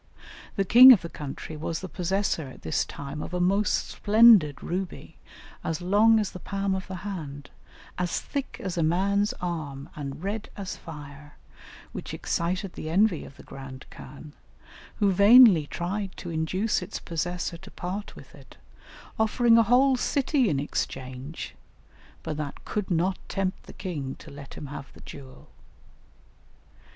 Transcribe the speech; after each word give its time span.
The 0.55 0.65
king 0.65 0.91
of 0.91 1.03
the 1.03 1.09
country 1.09 1.55
was 1.55 1.81
the 1.81 1.87
possessor 1.87 2.47
at 2.47 2.63
this 2.63 2.85
time 2.85 3.21
of 3.21 3.35
a 3.35 3.39
most 3.39 3.87
splendid 3.89 4.63
ruby 4.63 5.17
as 5.63 5.79
long 5.79 6.19
as 6.19 6.31
the 6.31 6.39
palm 6.39 6.73
of 6.73 6.87
the 6.87 7.05
hand, 7.05 7.51
as 7.99 8.19
thick 8.19 8.59
as 8.63 8.79
a 8.79 8.81
man's 8.81 9.31
arm, 9.33 9.89
and 9.95 10.23
red 10.23 10.49
as 10.57 10.75
fire, 10.75 11.37
which 11.91 12.15
excited 12.15 12.73
the 12.73 12.89
envy 12.89 13.23
of 13.25 13.37
the 13.37 13.43
grand 13.43 13.85
khan, 13.91 14.33
who 14.95 15.11
vainly 15.11 15.67
tried 15.67 16.17
to 16.17 16.31
induce 16.31 16.81
its 16.81 16.97
possessor 16.99 17.57
to 17.57 17.69
part 17.69 18.15
with 18.15 18.33
it, 18.33 18.57
offering 19.19 19.55
a 19.55 19.61
whole 19.61 19.95
city 19.97 20.49
in 20.49 20.59
exchange, 20.59 21.53
but 22.23 22.37
that 22.37 22.65
could 22.65 22.89
not 22.89 23.19
tempt 23.29 23.67
the 23.67 23.71
King 23.73 24.15
to 24.15 24.31
let 24.31 24.55
him 24.55 24.65
have 24.65 24.91
the 24.93 25.01
jewel. 25.01 25.49